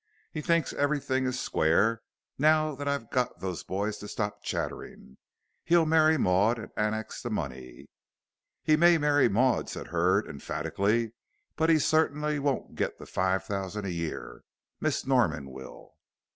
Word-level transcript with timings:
He 0.31 0.41
thinks 0.41 0.73
everything 0.73 1.27
is 1.27 1.39
square, 1.39 2.01
now 2.39 2.73
that 2.73 2.87
I've 2.87 3.11
got 3.11 3.39
those 3.39 3.63
boys 3.63 3.97
to 3.99 4.07
stop 4.07 4.41
chattering. 4.41 5.17
He'll 5.63 5.85
marry 5.85 6.17
Maud 6.17 6.57
and 6.57 6.71
annex 6.75 7.21
the 7.21 7.29
money." 7.29 7.85
"He 8.63 8.75
may 8.75 8.97
marry 8.97 9.29
Maud," 9.29 9.69
said 9.69 9.89
Hurd, 9.89 10.25
emphatically, 10.27 11.13
"but 11.55 11.69
he 11.69 11.77
certainly 11.77 12.39
won't 12.39 12.73
get 12.73 12.97
the 12.97 13.05
five 13.05 13.43
thousand 13.43 13.85
a 13.85 13.91
year. 13.91 14.41
Miss 14.79 15.05
Norman 15.05 15.51
will." 15.51 15.93